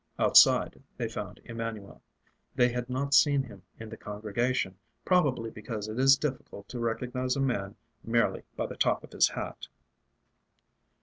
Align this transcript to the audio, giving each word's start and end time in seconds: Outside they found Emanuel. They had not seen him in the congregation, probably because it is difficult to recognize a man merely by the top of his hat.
Outside 0.17 0.81
they 0.97 1.07
found 1.07 1.39
Emanuel. 1.45 2.01
They 2.55 2.69
had 2.69 2.89
not 2.89 3.13
seen 3.13 3.43
him 3.43 3.61
in 3.79 3.87
the 3.89 3.97
congregation, 3.97 4.79
probably 5.05 5.51
because 5.51 5.87
it 5.87 5.99
is 5.99 6.17
difficult 6.17 6.67
to 6.69 6.79
recognize 6.79 7.35
a 7.35 7.39
man 7.39 7.75
merely 8.03 8.41
by 8.55 8.65
the 8.65 8.75
top 8.77 9.03
of 9.03 9.11
his 9.11 9.27
hat. 9.27 9.67